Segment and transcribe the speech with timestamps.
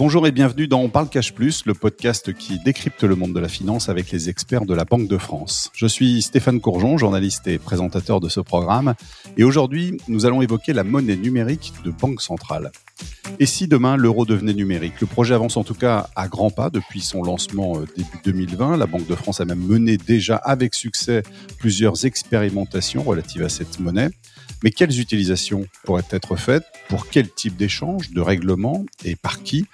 [0.00, 3.38] Bonjour et bienvenue dans On parle Cash Plus, le podcast qui décrypte le monde de
[3.38, 5.70] la finance avec les experts de la Banque de France.
[5.74, 8.94] Je suis Stéphane Courjon, journaliste et présentateur de ce programme,
[9.36, 12.72] et aujourd'hui, nous allons évoquer la monnaie numérique de Banque Centrale.
[13.38, 15.00] Et si demain l'euro devenait numérique?
[15.00, 18.76] Le projet avance en tout cas à grands pas depuis son lancement euh, début 2020.
[18.76, 21.22] La Banque de France a même mené déjà avec succès
[21.58, 24.10] plusieurs expérimentations relatives à cette monnaie.
[24.62, 29.66] Mais quelles utilisations pourraient être faites Pour quel type d'échange, de règlement et par qui?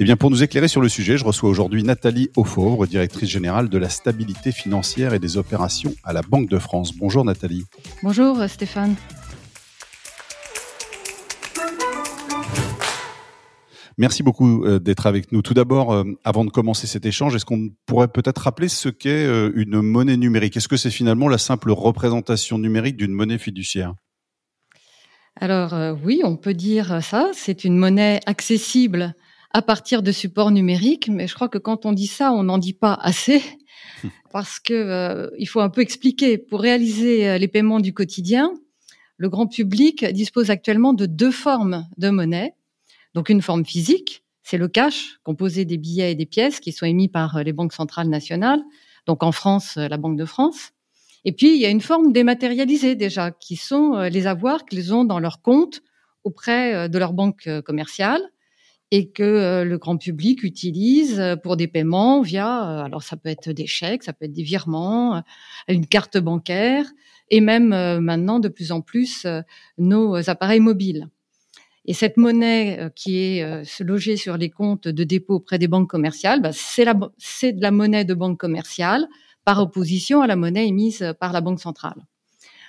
[0.00, 3.68] Eh bien, pour nous éclairer sur le sujet, je reçois aujourd'hui Nathalie Auffauvre, directrice générale
[3.68, 6.94] de la stabilité financière et des opérations à la Banque de France.
[6.96, 7.64] Bonjour Nathalie.
[8.02, 8.96] Bonjour Stéphane.
[13.96, 15.42] Merci beaucoup euh, d'être avec nous.
[15.42, 19.24] Tout d'abord, euh, avant de commencer cet échange, est-ce qu'on pourrait peut-être rappeler ce qu'est
[19.24, 20.56] euh, une monnaie numérique?
[20.56, 23.94] Est-ce que c'est finalement la simple représentation numérique d'une monnaie fiduciaire?
[25.36, 27.30] Alors euh, oui, on peut dire ça.
[27.32, 29.14] C'est une monnaie accessible
[29.52, 32.58] à partir de supports numériques, mais je crois que quand on dit ça, on n'en
[32.58, 33.42] dit pas assez
[34.32, 36.38] parce que euh, il faut un peu expliquer.
[36.38, 38.52] Pour réaliser euh, les paiements du quotidien,
[39.16, 42.54] le grand public dispose actuellement de deux formes de monnaie.
[43.14, 46.86] Donc une forme physique, c'est le cash, composé des billets et des pièces qui sont
[46.86, 48.62] émis par les banques centrales nationales.
[49.06, 50.72] Donc en France, la Banque de France.
[51.24, 54.92] Et puis, il y a une forme dématérialisée déjà, qui sont euh, les avoirs qu'ils
[54.92, 55.82] ont dans leur compte
[56.22, 58.22] auprès euh, de leur banque euh, commerciale
[58.90, 63.66] et que le grand public utilise pour des paiements via, alors ça peut être des
[63.66, 65.24] chèques, ça peut être des virements,
[65.66, 66.86] une carte bancaire
[67.28, 69.26] et même maintenant de plus en plus
[69.78, 71.08] nos appareils mobiles.
[71.86, 76.40] Et cette monnaie qui est logée sur les comptes de dépôt auprès des banques commerciales,
[76.40, 79.08] bah, c'est de la monnaie de banque commerciale
[79.44, 82.06] par opposition à la monnaie émise par la Banque centrale.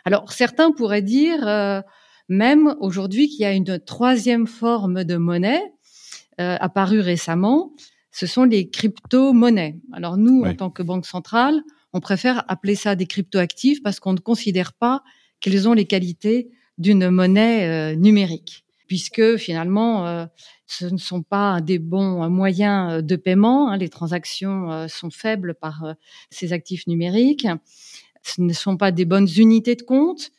[0.03, 1.81] Alors certains pourraient dire euh,
[2.29, 5.63] même aujourd'hui qu'il y a une troisième forme de monnaie
[6.39, 7.73] euh, apparue récemment,
[8.11, 9.79] ce sont les crypto-monnaies.
[9.93, 11.61] Alors nous, en tant que Banque centrale,
[11.93, 15.03] on préfère appeler ça des crypto-actifs parce qu'on ne considère pas
[15.39, 20.27] qu'elles ont les qualités d'une monnaie euh, numérique, puisque finalement,
[20.67, 23.69] ce ne sont pas des bons moyens euh, de paiement.
[23.69, 23.77] Hein.
[23.77, 25.93] Les transactions euh, sont faibles par euh,
[26.29, 27.47] ces actifs numériques.
[28.23, 30.31] Ce ne sont pas des bonnes unités de compte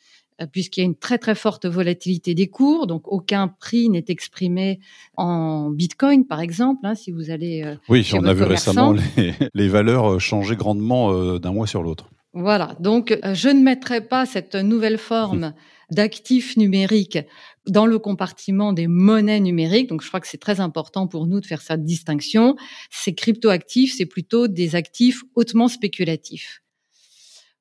[0.51, 4.79] puisqu'il y a une très très forte volatilité des cours, donc aucun prix n'est exprimé
[5.15, 6.85] en Bitcoin, par exemple.
[6.85, 11.51] Hein, si vous allez oui, on a vu récemment les, les, valeurs changer grandement d'un
[11.51, 12.11] mois sur l'autre.
[12.33, 15.53] Voilà, donc je ne mettrai pas cette nouvelle forme
[15.91, 17.19] d'actifs numériques
[17.67, 19.87] dans le compartiment des monnaies numériques.
[19.87, 22.55] Donc, je crois que c'est très important pour nous de faire cette distinction.
[22.89, 26.61] Ces cryptoactifs, c'est plutôt des actifs hautement spéculatifs.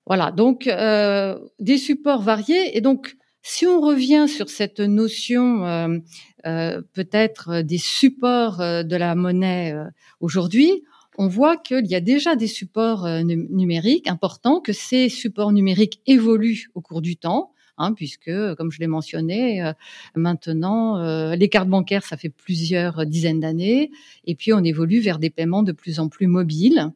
[0.06, 2.76] Voilà, donc euh, des supports variés.
[2.76, 5.98] Et donc, si on revient sur cette notion euh,
[6.46, 9.74] euh, peut-être des supports de la monnaie
[10.20, 10.84] aujourd'hui,
[11.18, 16.68] on voit qu'il y a déjà des supports numériques importants, que ces supports numériques évoluent
[16.74, 17.52] au cours du temps.
[17.78, 19.72] Hein, puisque, comme je l'ai mentionné, euh,
[20.14, 23.90] maintenant, euh, les cartes bancaires, ça fait plusieurs dizaines d'années,
[24.24, 26.90] et puis on évolue vers des paiements de plus en plus mobiles.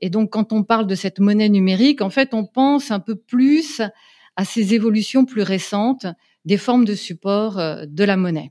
[0.00, 3.14] Et donc, quand on parle de cette monnaie numérique, en fait, on pense un peu
[3.14, 3.82] plus
[4.34, 6.06] à ces évolutions plus récentes
[6.44, 8.50] des formes de support euh, de la monnaie.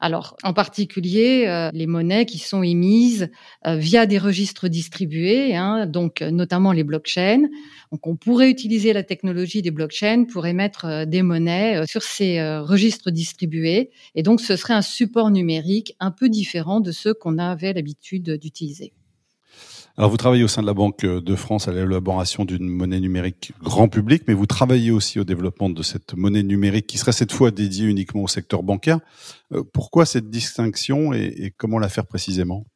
[0.00, 3.30] Alors, en particulier, euh, les monnaies qui sont émises
[3.66, 7.48] euh, via des registres distribués, hein, donc euh, notamment les blockchains.
[7.92, 13.10] Donc, on pourrait utiliser la technologie des blockchains pour émettre des monnaies sur ces registres
[13.10, 13.90] distribués.
[14.16, 18.32] Et donc, ce serait un support numérique un peu différent de ceux qu'on avait l'habitude
[18.32, 18.92] d'utiliser.
[19.96, 23.52] Alors vous travaillez au sein de la Banque de France à l'élaboration d'une monnaie numérique
[23.62, 27.30] grand public, mais vous travaillez aussi au développement de cette monnaie numérique qui serait cette
[27.30, 28.98] fois dédiée uniquement au secteur bancaire.
[29.52, 32.66] Euh, pourquoi cette distinction et, comment la faire précisément?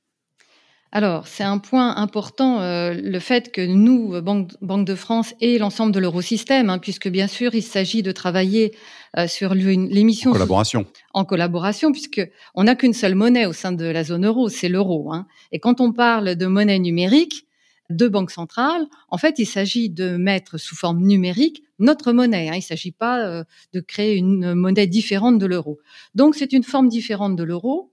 [0.90, 5.92] Alors, c'est un point important, euh, le fait que nous, Banque, de France et l'ensemble
[5.92, 8.74] de l'eurosystème, hein, puisque bien sûr, il s'agit de travailler
[9.18, 10.30] euh, sur l'émission...
[10.30, 10.86] En collaboration.
[11.12, 14.70] En collaboration, puisque on n'a qu'une seule monnaie au sein de la zone euro, c'est
[14.70, 15.12] l'euro.
[15.12, 15.26] Hein.
[15.52, 17.44] Et quand on parle de monnaie numérique,
[17.90, 22.48] de banque centrale, en fait, il s'agit de mettre sous forme numérique notre monnaie.
[22.48, 22.54] Hein.
[22.54, 25.78] Il ne s'agit pas euh, de créer une monnaie différente de l'euro.
[26.14, 27.90] Donc, c'est une forme différente de l'euro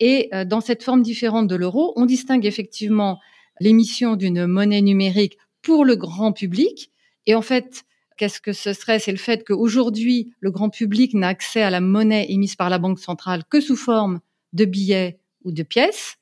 [0.00, 3.18] et euh, dans cette forme différente de l'euro, on distingue effectivement
[3.60, 6.90] l'émission d'une monnaie numérique pour le grand public.
[7.26, 7.84] Et en fait,
[8.16, 8.98] qu'est-ce que ce serait?
[8.98, 12.78] C'est le fait qu'aujourd'hui, le grand public n'a accès à la monnaie émise par la
[12.78, 14.20] Banque centrale que sous forme
[14.52, 16.16] de billets ou de pièces.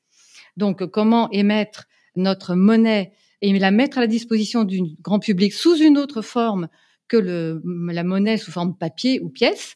[0.57, 1.85] Donc, comment émettre
[2.15, 6.67] notre monnaie et la mettre à la disposition du grand public sous une autre forme
[7.07, 9.75] que le, la monnaie sous forme papier ou pièce?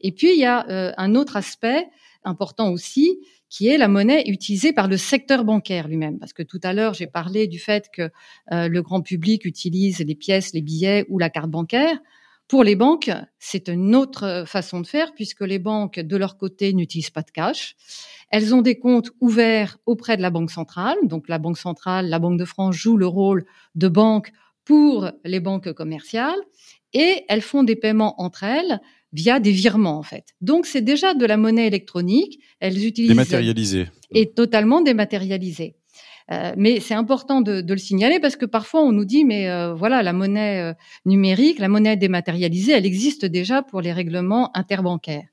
[0.00, 1.86] Et puis, il y a euh, un autre aspect
[2.24, 6.18] important aussi, qui est la monnaie utilisée par le secteur bancaire lui-même.
[6.18, 8.10] Parce que tout à l'heure, j'ai parlé du fait que
[8.52, 11.98] euh, le grand public utilise les pièces, les billets ou la carte bancaire.
[12.48, 16.74] Pour les banques, c'est une autre façon de faire puisque les banques, de leur côté,
[16.74, 17.74] n'utilisent pas de cash.
[18.30, 20.98] Elles ont des comptes ouverts auprès de la Banque centrale.
[21.04, 23.44] Donc la Banque centrale, la Banque de France joue le rôle
[23.74, 24.30] de banque
[24.64, 26.40] pour les banques commerciales
[26.92, 28.80] et elles font des paiements entre elles
[29.14, 30.34] via des virements en fait.
[30.42, 32.40] Donc c'est déjà de la monnaie électronique.
[32.60, 35.76] Elles utilisent dématérialisée et totalement dématérialisée.
[36.32, 39.50] Euh, mais c'est important de, de, le signaler parce que parfois on nous dit mais
[39.50, 40.74] euh, voilà la monnaie euh,
[41.04, 45.28] numérique, la monnaie dématérialisée, elle existe déjà pour les règlements interbancaires.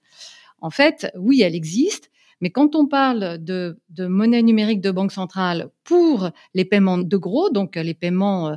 [0.60, 2.12] En fait, oui, elle existe,
[2.42, 7.18] mais quand on parle de, de, monnaie numérique de banque centrale pour les paiements de
[7.18, 8.56] gros, donc les paiements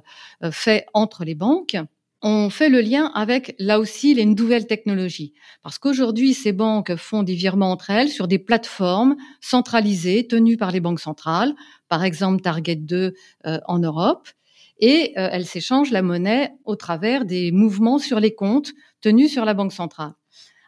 [0.50, 1.78] faits entre les banques,
[2.26, 5.34] on fait le lien avec là aussi les nouvelles technologies.
[5.62, 10.70] Parce qu'aujourd'hui, ces banques font des virements entre elles sur des plateformes centralisées tenues par
[10.70, 11.54] les banques centrales,
[11.90, 13.12] par exemple Target 2
[13.46, 14.26] euh, en Europe,
[14.80, 18.72] et euh, elles s'échangent la monnaie au travers des mouvements sur les comptes
[19.02, 20.14] tenus sur la banque centrale.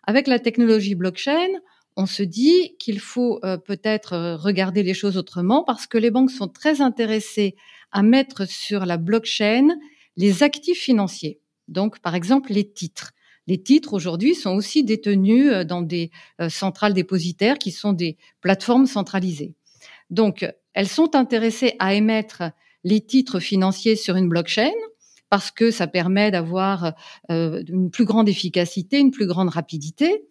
[0.03, 1.49] Avec la technologie blockchain,
[1.97, 6.31] on se dit qu'il faut euh, peut-être regarder les choses autrement parce que les banques
[6.31, 7.57] sont très intéressées
[7.93, 9.69] à mettre sur la blockchain
[10.19, 11.41] les actifs financiers.
[11.69, 13.13] Donc, par exemple, les titres.
[13.47, 16.11] Les titres aujourd'hui sont aussi détenus euh, dans des
[16.41, 19.55] euh, centrales dépositaires qui sont des plateformes centralisées.
[20.11, 22.43] Donc, elles sont intéressées à émettre
[22.85, 24.73] les titres financiers sur une blockchain
[25.29, 26.93] parce que ça permet d'avoir
[27.31, 30.25] euh, une plus grande efficacité, une plus grande rapidité.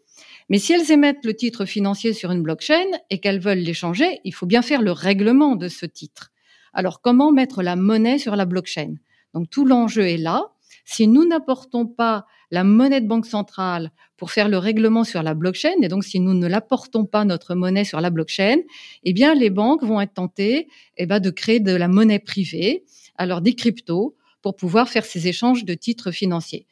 [0.49, 4.33] Mais si elles émettent le titre financier sur une blockchain et qu'elles veulent l'échanger, il
[4.33, 6.31] faut bien faire le règlement de ce titre.
[6.73, 8.95] Alors comment mettre la monnaie sur la blockchain?
[9.33, 10.54] Donc tout l'enjeu est là.
[10.85, 15.33] Si nous n'apportons pas la monnaie de banque centrale pour faire le règlement sur la
[15.33, 18.57] blockchain, et donc si nous ne l'apportons pas notre monnaie sur la blockchain,
[19.03, 20.67] eh bien les banques vont être tentées
[20.97, 22.85] eh ben, de créer de la monnaie privée,
[23.17, 26.67] alors des cryptos, pour pouvoir faire ces échanges de titres financiers.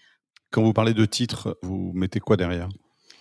[0.52, 2.70] Quand vous parlez de titres, vous mettez quoi derrière?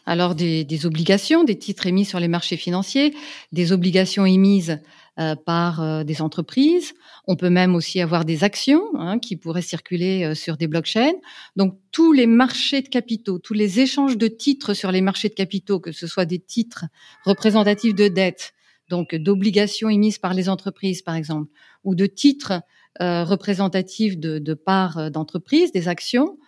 [0.05, 3.15] Alors des, des, obligations, des titres émis sur les marchés financiers,
[3.53, 4.81] des obligations émises
[5.21, 6.95] euh, par euh, des entreprises.
[7.27, 11.13] On peut même aussi avoir des actions hein, qui pourraient circuler euh, sur des blockchains.
[11.55, 15.35] Donc tous les marchés de capitaux, tous les échanges de titres sur les marchés de
[15.35, 16.87] capitaux, que ce soit des titres
[17.27, 18.55] représentatifs de dette,
[18.89, 21.51] donc d'obligations émises par les entreprises par exemple,
[21.85, 22.63] ou de titres
[22.99, 26.39] représentatifs de, de parts d'entreprises, des actions,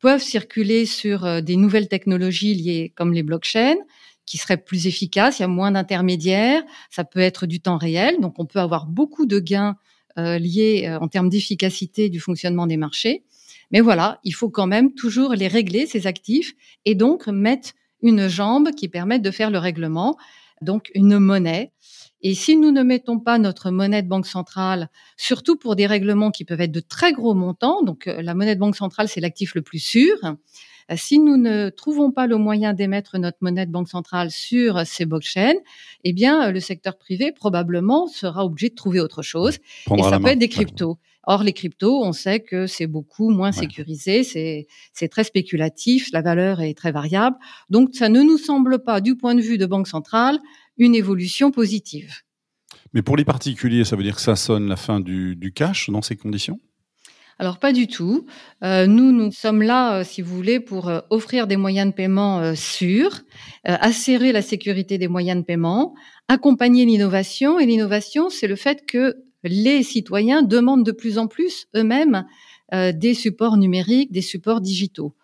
[0.00, 3.76] peuvent circuler sur des nouvelles technologies liées comme les blockchains
[4.26, 8.20] qui serait plus efficace, il y a moins d'intermédiaires, ça peut être du temps réel,
[8.20, 9.76] donc on peut avoir beaucoup de gains
[10.18, 13.24] euh, liés euh, en termes d'efficacité du fonctionnement des marchés.
[13.70, 16.52] Mais voilà, il faut quand même toujours les régler, ces actifs,
[16.84, 17.70] et donc mettre
[18.02, 20.16] une jambe qui permette de faire le règlement,
[20.62, 21.72] donc une monnaie.
[22.22, 26.30] Et si nous ne mettons pas notre monnaie de banque centrale, surtout pour des règlements
[26.30, 29.20] qui peuvent être de très gros montants, donc euh, la monnaie de banque centrale, c'est
[29.20, 30.16] l'actif le plus sûr,
[30.96, 35.06] si nous ne trouvons pas le moyen d'émettre notre monnaie de banque centrale sur ces
[35.06, 35.54] blockchains,
[36.04, 39.58] eh bien, euh, le secteur privé probablement sera obligé de trouver autre chose.
[39.96, 40.98] et ça peut être des cryptos.
[41.24, 46.60] Or, les cryptos, on sait que c'est beaucoup moins sécurisé, c'est très spéculatif, la valeur
[46.60, 47.36] est très variable.
[47.68, 50.38] Donc, ça ne nous semble pas, du point de vue de banque centrale,
[50.78, 52.14] une évolution positive.
[52.94, 56.02] Mais pour les particuliers, ça veut dire que ça sonne la fin du cash dans
[56.02, 56.58] ces conditions?
[57.40, 58.26] Alors pas du tout.
[58.62, 61.94] Euh, nous, nous sommes là, euh, si vous voulez, pour euh, offrir des moyens de
[61.94, 63.22] paiement sûrs,
[63.64, 65.94] assurer la sécurité des moyens de paiement,
[66.28, 67.58] accompagner l'innovation.
[67.58, 72.26] Et l'innovation, c'est le fait que les citoyens demandent de plus en plus eux-mêmes
[72.72, 75.14] des supports numériques, des supports digitaux.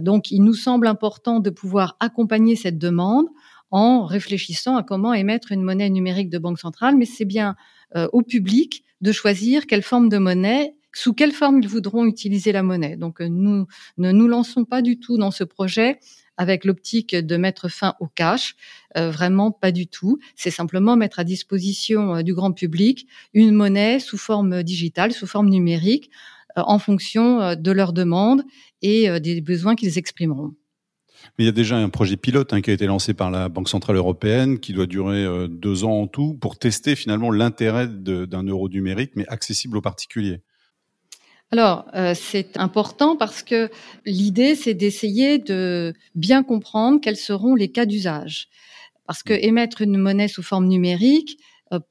[0.00, 3.26] donc, il nous semble important de pouvoir accompagner cette demande
[3.70, 7.54] en réfléchissant à comment émettre une monnaie numérique de banque centrale, mais c'est bien
[7.94, 12.62] au public de choisir quelle forme de monnaie sous quelle forme ils voudront utiliser la
[12.62, 12.96] monnaie.
[12.96, 13.66] Donc euh, nous
[13.98, 15.98] ne nous lançons pas du tout dans ce projet
[16.36, 18.56] avec l'optique de mettre fin au cash,
[18.96, 20.18] euh, vraiment pas du tout.
[20.36, 25.26] C'est simplement mettre à disposition euh, du grand public une monnaie sous forme digitale, sous
[25.26, 26.10] forme numérique,
[26.56, 28.42] en fonction de leurs demandes
[28.82, 30.52] et des besoins qu'ils exprimeront.
[31.38, 33.48] Mais il y a déjà un projet pilote hein, qui a été lancé par la
[33.48, 38.42] Banque centrale européenne, qui doit durer deux ans en tout, pour tester finalement l'intérêt d'un
[38.42, 40.42] euro numérique, mais accessible aux particuliers.
[41.52, 43.70] Alors, euh, c'est important parce que
[44.06, 48.48] l'idée, c'est d'essayer de bien comprendre quels seront les cas d'usage.
[49.06, 51.38] Parce que émettre une monnaie sous forme numérique,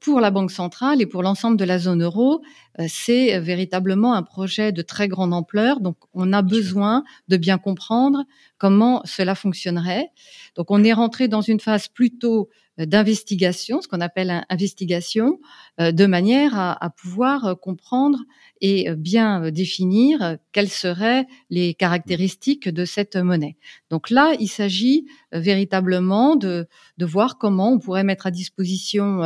[0.00, 2.42] pour la Banque centrale et pour l'ensemble de la zone euro,
[2.86, 5.80] c'est véritablement un projet de très grande ampleur.
[5.80, 8.24] Donc, on a besoin de bien comprendre
[8.58, 10.10] comment cela fonctionnerait.
[10.54, 12.50] Donc, on est rentré dans une phase plutôt
[12.86, 15.40] d'investigation, ce qu'on appelle investigation,
[15.78, 18.18] de manière à, à pouvoir comprendre
[18.60, 23.56] et bien définir quelles seraient les caractéristiques de cette monnaie.
[23.90, 26.66] Donc là, il s'agit véritablement de,
[26.98, 29.22] de voir comment on pourrait mettre à disposition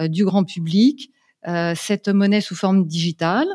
[0.00, 1.10] euh, du grand public
[1.48, 3.48] euh, cette monnaie sous forme digitale.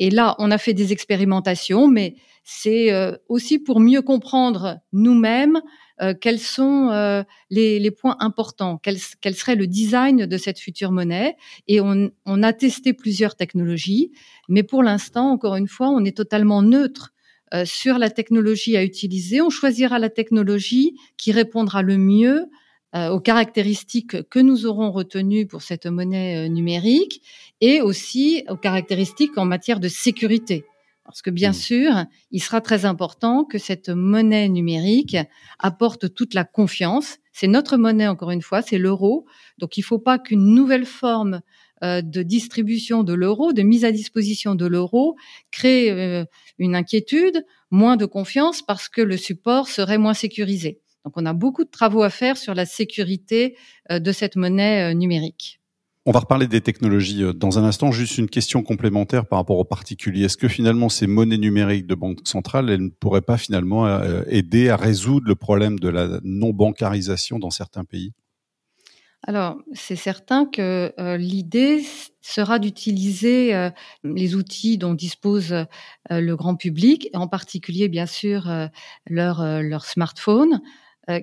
[0.00, 5.60] Et là, on a fait des expérimentations, mais c'est euh, aussi pour mieux comprendre nous-mêmes
[6.22, 11.36] quels sont les, points importants, quel, serait le design de cette future monnaie.
[11.68, 14.10] Et on, on a testé plusieurs technologies,
[14.48, 17.12] mais pour l'instant, encore une fois, on est totalement neutre
[17.66, 19.42] sur la technologie à utiliser.
[19.42, 22.46] On choisira la technologie qui répondra le mieux euh,
[22.94, 27.22] aux caractéristiques que nous aurons retenues pour cette monnaie euh, numérique
[27.60, 30.64] et aussi aux caractéristiques en matière de sécurité.
[31.04, 31.54] Parce que bien mmh.
[31.54, 35.16] sûr, il sera très important que cette monnaie numérique
[35.58, 37.18] apporte toute la confiance.
[37.32, 39.24] C'est notre monnaie, encore une fois, c'est l'euro.
[39.58, 41.42] Donc il ne faut pas qu'une nouvelle forme
[41.82, 45.16] euh, de distribution de l'euro, de mise à disposition de l'euro,
[45.50, 46.26] crée
[46.58, 50.80] une inquiétude, moins de confiance parce que le support serait moins sécurisé.
[51.04, 53.56] Donc on a beaucoup de travaux à faire sur la sécurité
[53.90, 55.60] euh, de cette monnaie euh, numérique.
[56.06, 57.90] On va reparler des technologies euh, dans un instant.
[57.90, 60.24] Juste une question complémentaire par rapport aux particuliers.
[60.24, 63.86] Est-ce que finalement ces monnaies numériques de banque centrale, elles ne pourraient pas finalement
[64.26, 68.12] aider à résoudre le problème de la non-bancarisation dans certains pays?
[69.26, 71.84] Alors, c'est certain que l'idée
[72.22, 73.70] sera d'utiliser
[74.02, 75.54] les outils dont dispose
[76.08, 78.50] le grand public, en particulier bien sûr
[79.06, 80.62] leur, leur smartphone,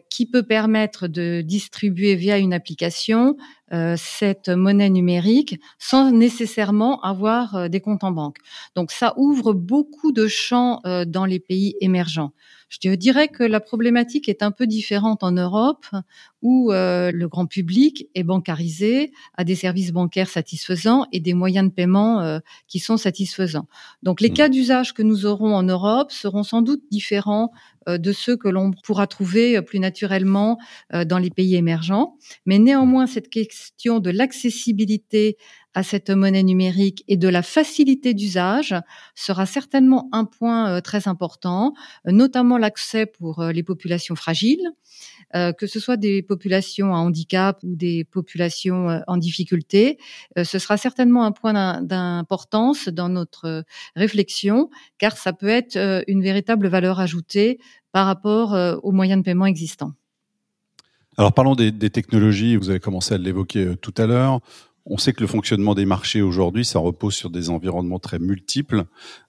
[0.10, 3.38] qui peut permettre de distribuer via une application
[3.74, 8.38] euh, cette monnaie numérique sans nécessairement avoir euh, des comptes en banque.
[8.76, 12.32] Donc ça ouvre beaucoup de champs dans les pays émergents.
[12.70, 15.86] Je dirais que la problématique est un peu différente en Europe,
[16.42, 21.74] où le grand public est bancarisé, a des services bancaires satisfaisants et des moyens de
[21.74, 23.68] paiement qui sont satisfaisants.
[24.04, 24.34] Donc les mmh.
[24.34, 28.48] cas d'usage que nous aurons en Europe seront sans doute différents euh, de ceux que
[28.50, 30.58] l'on pourra trouver euh, plus naturellement
[30.94, 32.18] euh, dans les pays émergents.
[32.46, 35.38] Mais néanmoins, cette question de l'accessibilité
[35.74, 38.76] à cette monnaie numérique et de la facilité d'usage
[39.16, 41.74] sera certainement un point très important,
[42.06, 44.72] notamment l'accès pour les populations fragiles,
[45.34, 50.00] que ce soit des populations à handicap ou des populations en difficulté.
[50.36, 53.64] ce sera certainement un point d'importance dans notre
[53.96, 57.60] réflexion, car ça peut être une véritable valeur ajoutée
[57.92, 59.94] par rapport euh, aux moyens de paiement existants.
[61.18, 64.40] Alors parlons des, technologies, vous avez commencé à l'évoquer euh, tout à l'heure.
[64.90, 68.86] On sait que le fonctionnement des marchés aujourd'hui, ça repose sur des environnements très multiples.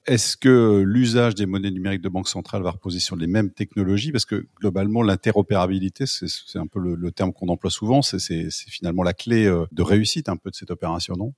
[0.07, 4.12] Est-ce que l'usage des monnaies numériques de banque centrale va reposer sur les mêmes technologies?
[4.12, 9.15] Parce que globalement, l'interopérabilité, c'est un peu le, terme qu'on emploie souvent, c'est finalement la
[9.15, 11.35] clé euh, de réussite un peu de cette opération, non?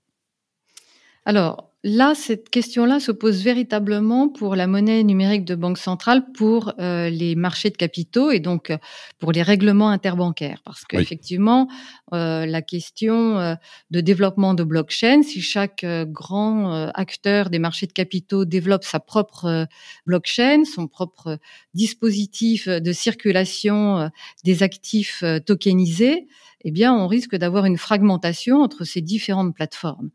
[1.31, 6.73] Alors là, cette question-là se pose véritablement pour la monnaie numérique de banque centrale pour
[6.81, 8.79] euh, les marchés de capitaux et donc euh,
[9.21, 10.61] pour les règlements interbancaires.
[10.65, 11.69] Parce qu'effectivement,
[12.15, 13.57] euh, la question
[13.93, 19.69] de développement de blockchain, si chaque grand acteur des marchés de capitaux développe sa propre
[20.07, 21.39] blockchain, son propre
[21.75, 24.11] dispositif de circulation
[24.43, 26.27] des actifs tokenisés,
[26.65, 30.11] eh bien, on risque d'avoir une fragmentation entre ces différentes plateformes.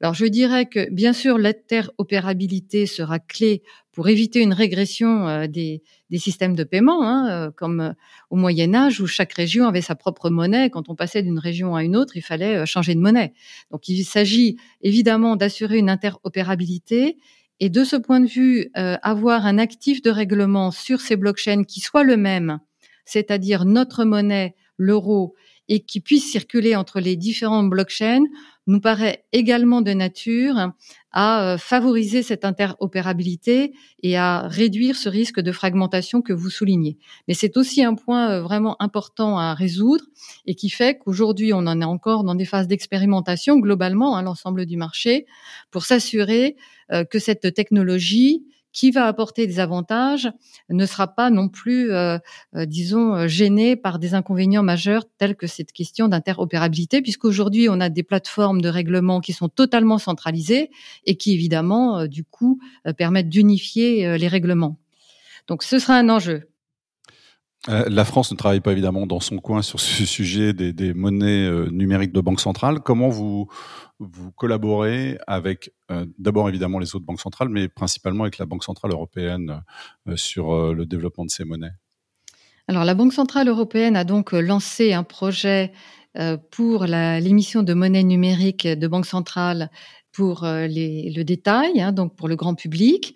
[0.00, 5.82] Alors je dirais que bien sûr l'interopérabilité sera clé pour éviter une régression euh, des,
[6.18, 7.92] systèmes de paiement, hein, euh, comme euh,
[8.30, 10.70] au Moyen Âge où chaque région avait sa propre monnaie.
[10.70, 13.32] Quand on passait d'une région à une autre, il fallait changer de monnaie.
[13.72, 17.16] Donc il s'agit évidemment d'assurer une interopérabilité
[17.58, 21.80] et de ce point de vue, avoir un actif de règlement sur ces blockchains qui
[21.80, 22.60] soit le même,
[23.04, 25.34] c'est-à-dire notre monnaie, l'euro,
[25.68, 28.24] et qui puisse circuler entre les différentes blockchains
[28.68, 30.72] nous paraît également de nature
[31.10, 33.72] à euh, favoriser cette interopérabilité
[34.02, 36.98] et à réduire ce risque de fragmentation que vous soulignez.
[37.26, 40.04] Mais c'est aussi un point euh, vraiment important à résoudre
[40.46, 44.22] et qui fait qu'aujourd'hui, on en est encore dans des phases d'expérimentation globalement à hein,
[44.22, 45.24] l'ensemble du marché
[45.70, 46.56] pour s'assurer
[46.92, 48.44] euh, que cette technologie
[48.78, 50.30] qui va apporter des avantages
[50.70, 52.16] ne sera pas non plus, euh,
[52.54, 57.80] euh, disons, euh, gêné par des inconvénients majeurs tels que cette question d'interopérabilité, puisqu'aujourd'hui on
[57.80, 60.70] a des plateformes de règlement qui sont totalement centralisées
[61.06, 62.60] et qui évidemment, du coup,
[62.96, 64.78] permettent d'unifier les règlements.
[65.48, 66.47] Donc ce sera un enjeu.
[67.66, 72.12] La France ne travaille pas évidemment dans son coin sur ce sujet des, monnaies numériques
[72.12, 72.80] de banque centrale.
[72.80, 73.48] Comment vous,
[74.36, 75.72] collaborez avec
[76.18, 79.62] d'abord évidemment les autres banques centrales, mais principalement avec la Banque centrale européenne
[80.14, 81.72] sur le développement de ces monnaies?
[82.68, 85.72] Alors la Banque centrale européenne a donc lancé un projet
[86.50, 89.70] pour l'émission de monnaie numérique de banque centrale
[90.12, 93.14] pour euh, les, le détail, hein, donc pour le grand public.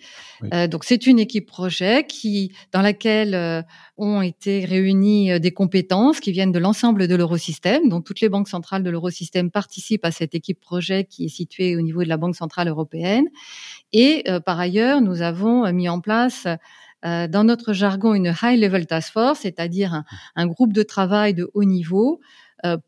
[0.53, 3.63] Euh, donc c'est une équipe projet qui, dans laquelle euh,
[3.97, 7.89] ont été réunies des compétences qui viennent de l'ensemble de l'eurosystème.
[7.89, 11.77] Donc toutes les banques centrales de l'eurosystème participent à cette équipe projet qui est située
[11.77, 13.27] au niveau de la Banque centrale européenne.
[13.93, 16.47] Et par ailleurs, nous avons mis en place
[17.03, 21.51] dans notre jargon une high level task force, c'est-à-dire un, un, groupe de travail de
[21.53, 22.21] haut niveau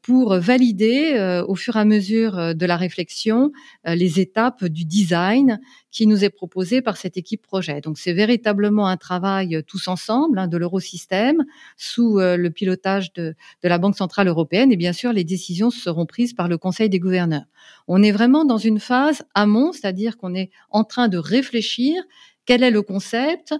[0.02, 3.50] pour valider euh, au fur et à mesure euh, de la réflexion
[3.84, 7.80] les étapes du design qui nous est proposé par cette équipe projet.
[7.80, 11.44] Donc c'est véritablement un travail tous ensemble hein, de l'eurosystème
[11.76, 16.06] sous le pilotage de, de la Banque centrale européenne et bien sûr les décisions seront
[16.06, 17.44] prises par le Conseil des gouverneurs.
[17.86, 22.02] On est vraiment dans une phase amont, c'est-à-dire qu'on est en train de réfléchir
[22.46, 23.54] quel est le concept,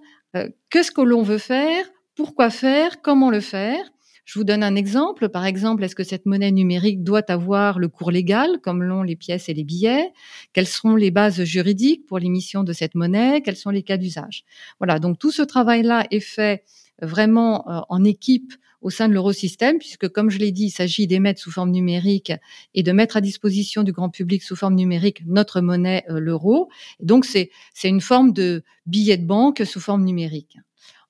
[0.71, 3.94] qu'est-ce que l'on veut faire, pourquoi faire, comment le faire.
[4.25, 5.28] Je vous donne un exemple.
[5.28, 9.16] Par exemple, est-ce que cette monnaie numérique doit avoir le cours légal, comme l'ont les
[9.16, 10.12] pièces et les billets?
[10.52, 13.43] Quelles seront les bases juridiques pour l'émission de cette monnaie?
[13.43, 14.45] Quels sont les cas d'usage?
[14.81, 16.64] Voilà, donc tout ce travail-là est fait
[17.02, 21.07] vraiment euh, en équipe au sein de l'eurosystème, puisque comme je l'ai dit, il s'agit
[21.07, 22.33] d'émettre sous forme numérique
[22.75, 26.69] et de mettre à disposition du grand public sous forme numérique notre monnaie, euh, l'euro.
[27.00, 27.50] Donc c'est
[27.83, 30.59] une forme de billet de banque sous forme numérique.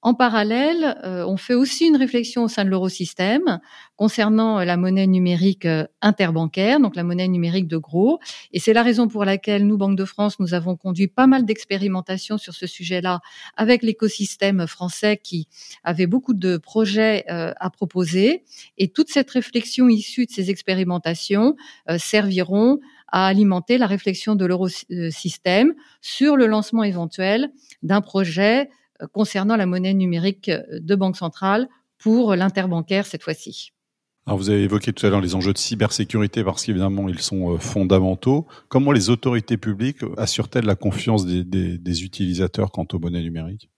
[0.04, 3.58] En parallèle, euh, on fait aussi une réflexion au sein de l'eurosystème
[3.96, 8.20] concernant euh, la monnaie numérique euh, interbancaire, donc la monnaie numérique de gros.
[8.52, 11.46] Et c'est la raison pour laquelle nous, Banque de France, nous avons conduit pas mal
[11.46, 13.20] d'expérimentations sur ce sujet-là
[13.56, 15.48] avec l'écosystème français qui
[15.84, 18.44] avait beaucoup de projets à proposer.
[18.76, 21.56] Et toute cette réflexion issue de ces expérimentations
[21.96, 27.50] serviront à alimenter la réflexion de l'eurosystème sur le lancement éventuel
[27.82, 28.68] d'un projet
[29.12, 33.72] concernant la monnaie numérique euh, de banque centrale pour l'interbancaire cette fois-ci.
[34.26, 37.54] Alors vous avez évoqué tout à l'heure les enjeux de cybersécurité parce qu'évidemment ils sont
[37.54, 38.46] euh, fondamentaux.
[38.68, 43.70] Comment les autorités publiques assurent-elles la confiance des, des, des utilisateurs quant aux monnaies numériques?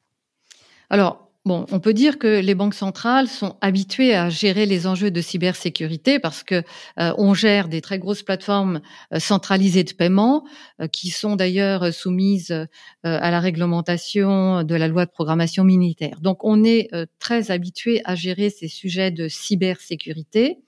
[0.88, 5.12] Alors Bon, on peut dire que les banques centrales sont habituées à gérer les enjeux
[5.12, 6.56] de cybersécurité parce que
[6.98, 8.80] euh, on gère des très grosses plateformes
[9.14, 10.44] euh, centralisées de paiement
[10.80, 12.66] euh, qui sont d'ailleurs soumises
[13.04, 16.18] à la réglementation de la loi de programmation militaire.
[16.20, 16.88] Donc on est
[17.20, 20.58] très habitué à gérer ces sujets de cybersécurité.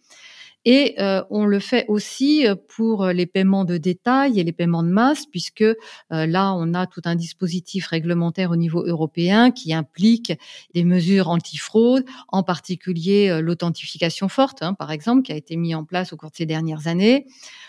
[0.64, 4.82] Et euh, on le fait aussi euh, pour les paiements de détail et les paiements
[4.82, 5.76] de masse, puisque euh,
[6.10, 10.32] là, on a tout un dispositif réglementaire au niveau européen qui implique
[10.74, 15.84] des mesures antifraude, en particulier l'authentification forte, hein, par exemple, qui a été mis en
[15.84, 17.26] place au cours de ces dernières années.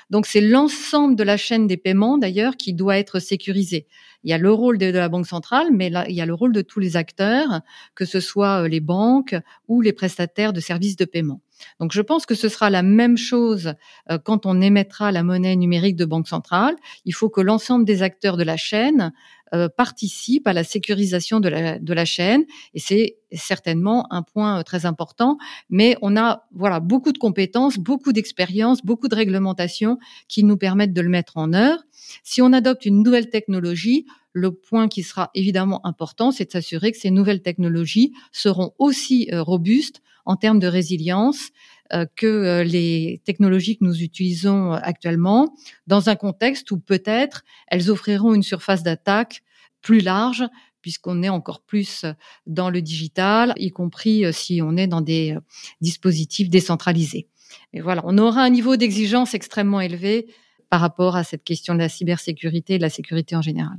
[0.10, 3.86] Donc c'est l'ensemble de la chaîne des paiements d'ailleurs qui doit être sécurisé.
[4.24, 6.34] Il y a le rôle de, la Banque centrale, mais là, il y a le
[6.34, 7.62] rôle de tous les acteurs,
[7.96, 9.36] que ce soit les banques
[9.68, 11.42] ou les prestataires de services de paiement.
[11.80, 13.74] Donc je pense que ce sera la même chose
[14.10, 16.76] euh, quand on émettra la monnaie numérique de banque centrale.
[17.06, 19.14] Il faut que l'ensemble des acteurs de la chaîne
[19.54, 22.44] euh, participent à la sécurisation de la, de la chaîne
[22.74, 25.38] et c'est certainement un point euh, très important.
[25.70, 30.94] Mais on a voilà beaucoup de compétences, beaucoup d'expérience, beaucoup de réglementations qui nous permettent
[30.94, 31.82] de le mettre en œuvre.
[32.24, 36.92] Si on adopte une nouvelle technologie, le point qui sera évidemment important, c'est de s'assurer
[36.92, 41.50] que ces nouvelles technologies seront aussi robustes en termes de résilience
[41.92, 45.56] euh, que euh, les technologies que nous utilisons euh, actuellement,
[45.88, 49.42] dans un contexte où peut-être elles offriront une surface d'attaque
[49.82, 50.46] plus large
[50.82, 52.06] puisqu'on est encore plus
[52.46, 55.36] dans le digital, y compris si on est dans des
[55.82, 57.28] dispositifs décentralisés.
[57.74, 60.34] Et voilà, on aura un niveau d'exigence extrêmement élevé
[60.70, 63.78] par rapport à cette question de la cybersécurité et de la sécurité en général.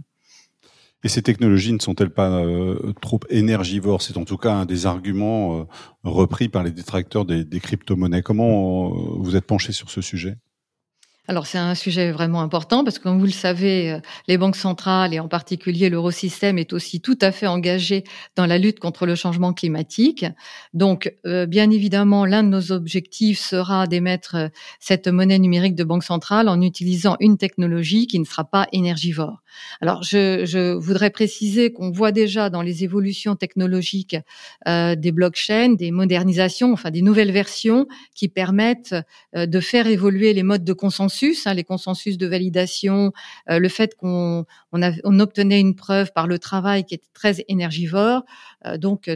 [1.03, 4.03] Et ces technologies ne sont-elles pas euh, trop énergivores?
[4.03, 5.65] C'est en tout cas un des arguments euh,
[6.05, 8.23] repris par les détracteurs des, des crypto-monnaies.
[8.23, 10.37] Comment euh, vous êtes penché sur ce sujet?
[11.31, 14.57] Alors c'est un sujet vraiment important parce que comme vous le savez, euh, les banques
[14.57, 18.03] centrales et en particulier l'eurosystème est aussi tout à fait engagé
[18.35, 20.27] dans la lutte contre le changement climatique.
[20.75, 24.49] Donc euh, bien évidemment, l'un de nos objectifs sera d'émettre euh,
[24.81, 29.41] cette monnaie numérique de banque centrale en utilisant une technologie qui ne sera pas énergivore.
[29.81, 34.17] Alors je, je voudrais préciser qu'on voit déjà dans les évolutions technologiques
[34.67, 38.95] des blockchains, des modernisations, enfin des nouvelles versions qui permettent
[39.35, 43.13] de faire évoluer les modes de consensus Hein, les consensus de validation,
[43.51, 48.23] euh, le fait qu'on on, obtenait une preuve par le travail qui était très énergivore.
[48.67, 49.11] Euh, donc,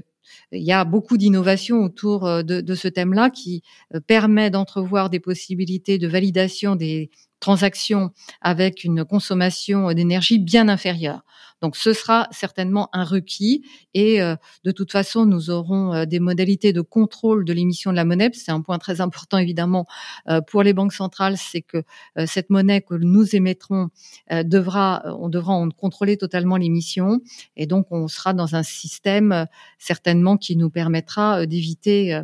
[0.53, 3.63] il y a beaucoup d'innovations autour de ce thème-là qui
[4.07, 11.23] permet d'entrevoir des possibilités de validation des transactions avec une consommation d'énergie bien inférieure.
[11.65, 16.21] Donc ce sera certainement un requis et euh, de toute façon nous aurons euh, des
[16.21, 18.29] modalités de contrôle de l'émission de la monnaie.
[18.35, 19.87] C'est un point très important évidemment
[20.29, 21.83] euh, pour les banques centrales, c'est que
[22.27, 23.89] cette monnaie que nous émettrons
[24.31, 27.23] devra, on devra en contrôler totalement l'émission
[27.57, 29.47] et donc on sera dans un système
[29.79, 32.21] certainement qui nous permettra d'éviter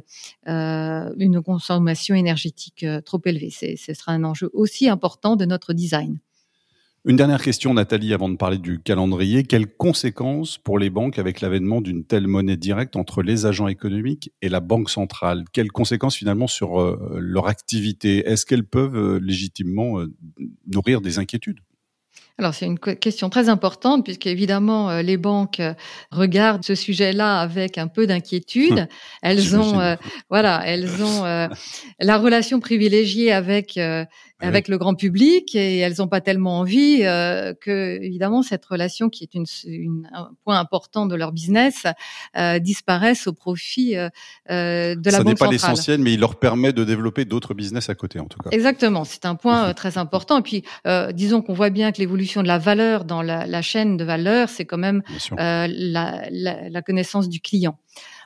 [0.47, 3.51] une consommation énergétique trop élevée.
[3.51, 6.21] Ce sera un enjeu aussi important de notre design.
[7.07, 9.43] Une dernière question, Nathalie, avant de parler du calendrier.
[9.43, 14.33] Quelles conséquences pour les banques avec l'avènement d'une telle monnaie directe entre les agents économiques
[14.43, 15.45] et la Banque centrale?
[15.55, 18.29] Quelles conséquences finalement sur euh, leur activité?
[18.29, 20.13] Est-ce qu'elles peuvent euh, légitimement euh,
[20.67, 21.61] nourrir des inquiétudes?
[22.41, 25.63] Alors c'est une question très importante puisque évidemment les banques
[26.11, 28.81] regardent ce sujet-là avec un peu d'inquiétude.
[28.81, 28.87] Hum,
[29.23, 29.97] elles ont
[30.29, 31.49] voilà, elles ont
[32.01, 33.79] la relation privilégiée avec
[34.41, 39.09] avec le grand public et elles n'ont pas tellement envie euh, que évidemment cette relation
[39.09, 41.87] qui est une, une, un point important de leur business
[42.37, 44.09] euh, disparaisse au profit euh,
[44.51, 45.39] euh de la Ça banque centrale.
[45.39, 48.27] Ça n'est pas l'essentiel, mais il leur permet de développer d'autres business à côté en
[48.27, 48.51] tout cas.
[48.51, 50.39] Exactement, c'est un point euh, très important.
[50.39, 53.63] Et puis euh, disons qu'on voit bien que l'évolution de la valeur dans la, la
[53.63, 55.03] chaîne de valeur, c'est quand même
[55.37, 55.69] la,
[56.31, 57.79] la, la connaissance du client.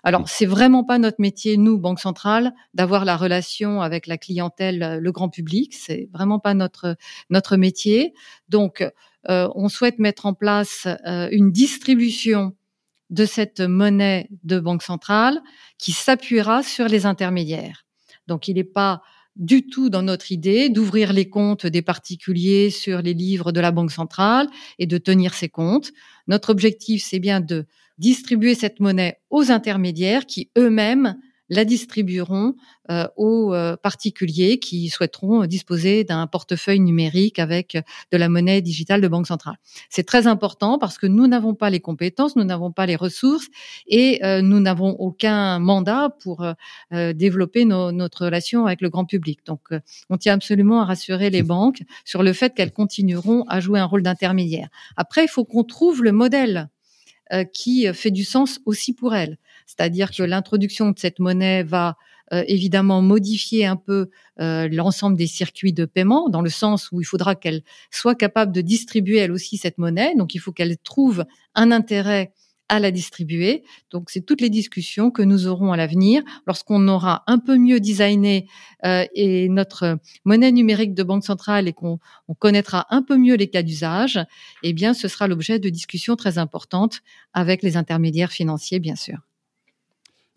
[0.04, 0.26] Alors, mm.
[0.28, 5.00] c'est vraiment pas notre métier, nous, Banque Centrale, d'avoir la relation avec la clientèle, euh,
[5.00, 5.74] le grand public.
[5.74, 6.96] C'est vraiment pas notre
[7.30, 8.14] notre métier.
[8.48, 8.86] Donc,
[9.28, 12.54] euh, on souhaite mettre en place euh, une distribution
[13.10, 15.40] de cette monnaie de Banque Centrale
[15.78, 17.84] qui s'appuiera sur les intermédiaires.
[18.26, 19.02] Donc, il n'est pas
[19.36, 23.72] du tout dans notre idée d'ouvrir les comptes des particuliers sur les livres de la
[23.72, 25.92] Banque centrale et de tenir ces comptes.
[26.28, 27.66] Notre objectif, c'est bien de
[27.98, 31.16] distribuer cette monnaie aux intermédiaires qui eux-mêmes
[31.48, 32.54] la distribueront
[32.90, 37.76] euh, aux euh, particuliers qui souhaiteront disposer d'un portefeuille numérique avec
[38.12, 39.56] de la monnaie digitale de banque centrale.
[39.88, 43.48] C'est très important parce que nous n'avons pas les compétences, nous n'avons pas les ressources
[43.86, 46.46] et euh, nous n'avons aucun mandat pour
[46.90, 49.40] développer notre relation avec le grand public.
[49.46, 49.60] Donc,
[50.10, 53.84] on tient absolument à rassurer les banques sur le fait qu'elles continueront à jouer un
[53.84, 54.68] rôle d'intermédiaire.
[54.96, 56.68] Après, il faut qu'on trouve le modèle
[57.32, 59.38] euh, qui fait du sens aussi pour elle.
[59.66, 61.96] C'est-à-dire que l'introduction de cette monnaie va
[62.32, 64.08] euh, évidemment modifier un peu
[64.40, 68.52] euh, l'ensemble des circuits de paiement, dans le sens où il faudra qu'elle soit capable
[68.52, 70.14] de distribuer elle aussi cette monnaie.
[70.16, 71.24] Donc il faut qu'elle trouve
[71.54, 72.32] un intérêt
[72.68, 73.62] à la distribuer.
[73.90, 77.78] Donc, c'est toutes les discussions que nous aurons à l'avenir lorsqu'on aura un peu mieux
[77.78, 78.48] designé
[78.84, 81.98] euh, et notre monnaie numérique de banque centrale et qu'on
[82.38, 84.18] connaîtra un peu mieux les cas d'usage.
[84.62, 87.00] Eh bien, ce sera l'objet de discussions très importantes
[87.32, 89.18] avec les intermédiaires financiers, bien sûr.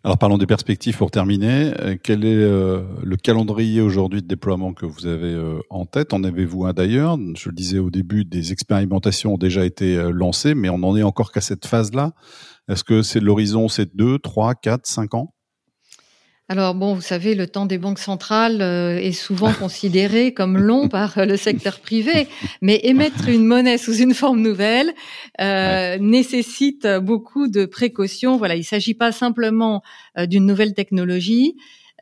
[0.04, 1.72] Alors parlons des perspectives pour terminer.
[1.80, 6.12] Euh, quel est euh, le calendrier aujourd'hui de déploiement que vous avez euh, en tête?
[6.12, 7.18] En avez-vous un d'ailleurs?
[7.36, 11.02] Je le disais au début, des expérimentations ont déjà été lancées, mais on n'en est
[11.02, 12.12] encore qu'à cette phase-là.
[12.68, 15.34] Est-ce que c'est l'horizon, c'est 2, 3, 4, 5 ans?
[16.50, 20.88] Alors bon, vous savez, le temps des banques centrales euh, est souvent considéré comme long
[20.88, 22.26] par le secteur privé,
[22.62, 24.94] mais émettre une monnaie sous une forme nouvelle
[25.42, 28.38] euh, nécessite beaucoup de précautions.
[28.38, 29.82] Voilà, il ne s'agit pas simplement
[30.16, 31.54] euh, d'une nouvelle technologie,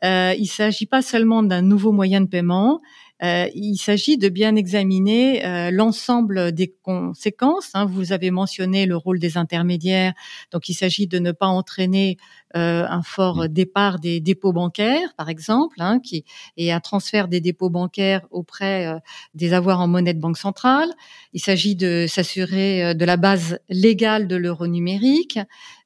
[0.03, 2.81] euh, il ne s'agit pas seulement d'un nouveau moyen de paiement.
[3.21, 7.71] Il s'agit de bien examiner l'ensemble des conséquences.
[7.73, 7.85] Hein.
[7.85, 10.13] Vous avez mentionné le rôle des intermédiaires,
[10.51, 12.17] donc il s'agit de ne pas entraîner
[12.55, 13.47] euh, un fort mmh.
[13.49, 16.23] départ des dépôts bancaires, par exemple, hein, qui
[16.55, 18.97] et un transfert des dépôts bancaires auprès euh,
[19.33, 20.89] des avoirs en monnaie de banque centrale.
[21.33, 25.39] Il s'agit de s'assurer euh, de la base légale de l'euro numérique.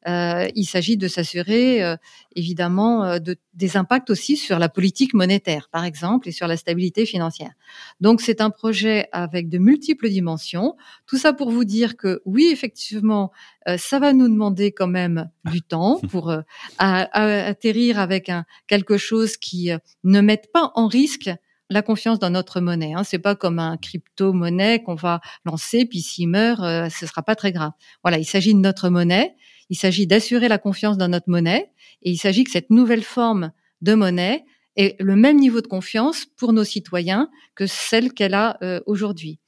[0.07, 1.95] Il s'agit de s'assurer
[2.35, 7.05] évidemment de, des impacts aussi sur la politique monétaire, par exemple, et sur la stabilité
[7.05, 7.51] financière.
[7.99, 10.75] Donc c'est un projet avec de multiples dimensions.
[11.05, 13.31] Tout ça pour vous dire que oui, effectivement,
[13.77, 16.33] ça va nous demander quand même du temps pour
[16.77, 21.29] à, atterrir avec un quelque chose qui euh, ne mette pas en risque
[21.69, 22.93] la confiance dans notre monnaie.
[22.93, 23.03] Hein.
[23.03, 27.35] C'est pas comme un crypto-monnaie qu'on va lancer, puis s'il meurt, euh, ce sera pas
[27.35, 27.71] très grave.
[28.03, 29.35] Voilà, il s'agit de notre monnaie.
[29.71, 33.53] Il s'agit d'assurer la confiance dans notre monnaie, et il s'agit que cette nouvelle forme
[33.81, 34.43] de monnaie
[34.75, 39.39] ait le même niveau de confiance pour nos citoyens que celle qu'elle a euh, aujourd'hui.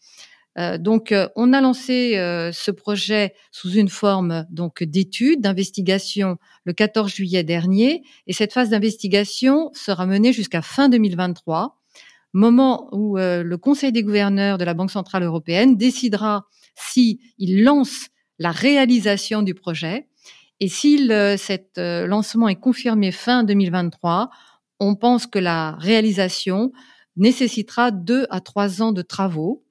[0.57, 2.13] Euh, donc, euh, on a lancé
[2.53, 8.69] ce projet sous une forme donc d'étude, d'investigation le 14 juillet dernier, et cette phase
[8.69, 11.81] d'investigation sera menée jusqu'à fin 2023,
[12.31, 18.07] moment où le Conseil des gouverneurs de la Banque centrale européenne décidera si il lance
[18.39, 20.07] la réalisation du projet
[20.63, 24.29] Et si cet lancement est confirmé fin 2023,
[24.79, 26.71] on pense que la réalisation
[27.17, 29.65] nécessitera deux à trois ans de travaux,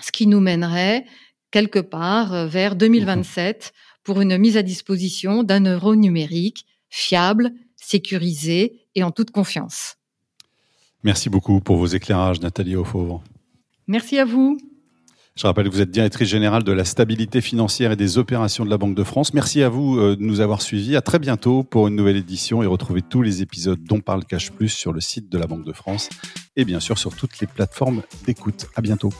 [0.00, 1.04] ce qui nous mènerait
[1.50, 9.02] quelque part vers 2027 pour une mise à disposition d'un euro numérique fiable, sécurisé et
[9.02, 9.96] en toute confiance.
[11.02, 13.22] Merci beaucoup pour vos éclairages, Nathalie Auffauvre.
[13.88, 14.56] Merci à vous.
[15.36, 18.70] Je rappelle que vous êtes directrice générale de la stabilité financière et des opérations de
[18.70, 19.34] la Banque de France.
[19.34, 20.94] Merci à vous euh, de nous avoir suivis.
[20.94, 24.52] À très bientôt pour une nouvelle édition et retrouvez tous les épisodes dont parle Cash
[24.52, 26.08] Plus sur le site de la Banque de France
[26.54, 28.68] et bien sûr sur toutes les plateformes d'écoute.
[28.76, 29.10] À bientôt.